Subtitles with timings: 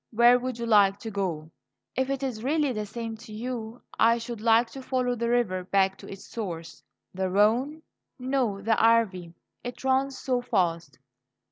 [0.09, 1.51] Where would you like to go?"
[1.95, 5.63] "If it is really the same to you, I should like to follow the river
[5.63, 6.81] back to its source."
[7.13, 7.83] "The Rhone?"
[8.17, 10.97] "No, the Arve; it runs so fast."